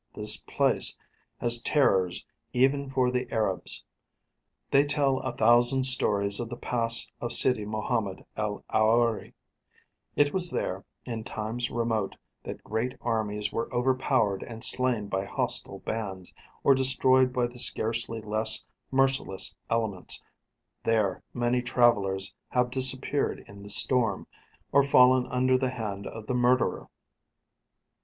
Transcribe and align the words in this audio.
This 0.15 0.37
place 0.41 0.97
has 1.39 1.61
terrors 1.61 2.25
even 2.53 2.89
for 2.89 3.11
the 3.11 3.31
Arabs; 3.31 3.85
they 4.71 4.83
tell 4.83 5.19
a 5.19 5.31
thousand 5.31 5.83
stories 5.83 6.39
of 6.39 6.49
the 6.49 6.57
Pass 6.57 7.11
of 7.21 7.31
Sidi 7.31 7.65
Mohammed 7.65 8.25
el 8.35 8.65
Aoori: 8.73 9.35
it 10.15 10.33
was 10.33 10.49
there, 10.49 10.83
in 11.05 11.23
times 11.23 11.69
remote, 11.69 12.15
that 12.41 12.63
great 12.63 12.97
armies 13.01 13.51
were 13.51 13.71
overpowered 13.71 14.41
and 14.41 14.63
slain 14.63 15.07
by 15.07 15.23
hostile 15.23 15.77
bands, 15.77 16.33
or 16.63 16.73
destroyed 16.73 17.31
by 17.31 17.45
the 17.45 17.59
scarcely 17.59 18.21
less 18.21 18.65
merciless 18.89 19.53
elements; 19.69 20.23
there 20.83 21.21
many 21.31 21.61
travellers 21.61 22.33
have 22.49 22.71
disappeared 22.71 23.43
in 23.47 23.61
the 23.61 23.69
storm, 23.69 24.25
or 24.71 24.81
fallen 24.81 25.27
under 25.27 25.59
the 25.59 25.69
hand 25.69 26.07
of 26.07 26.25
the 26.25 26.33
murderer. 26.33 26.87